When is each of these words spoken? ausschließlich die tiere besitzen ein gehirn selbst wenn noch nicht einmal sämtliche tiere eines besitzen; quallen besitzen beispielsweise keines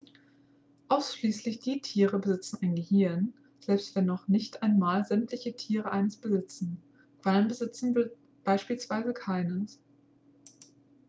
ausschließlich 0.87 1.59
die 1.59 1.79
tiere 1.79 2.17
besitzen 2.17 2.57
ein 2.63 2.73
gehirn 2.73 3.35
selbst 3.59 3.95
wenn 3.95 4.07
noch 4.07 4.27
nicht 4.27 4.63
einmal 4.63 5.05
sämtliche 5.05 5.55
tiere 5.55 5.91
eines 5.91 6.15
besitzen; 6.17 6.81
quallen 7.21 7.47
besitzen 7.47 7.95
beispielsweise 8.43 9.13
keines 9.13 9.79